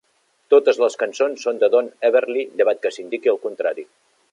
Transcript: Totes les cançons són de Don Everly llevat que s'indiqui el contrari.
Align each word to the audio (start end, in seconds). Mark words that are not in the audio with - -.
Totes 0.53 0.79
les 0.83 0.95
cançons 1.01 1.43
són 1.47 1.61
de 1.65 1.69
Don 1.75 1.91
Everly 2.11 2.47
llevat 2.61 2.83
que 2.87 2.95
s'indiqui 2.97 3.35
el 3.35 3.41
contrari. 3.47 3.87